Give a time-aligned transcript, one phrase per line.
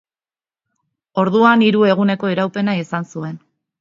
[1.23, 3.37] Orduan hiru eguneko iraupena izan zuen.